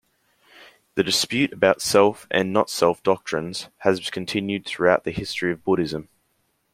The 0.95 1.03
dispute 1.03 1.53
about 1.53 1.79
"self" 1.79 2.25
and 2.31 2.51
"not-self" 2.51 3.03
doctrines 3.03 3.69
has 3.81 4.09
continued 4.09 4.65
throughout 4.65 5.03
the 5.03 5.11
history 5.11 5.51
of 5.51 5.63
Buddhism. 5.63 6.09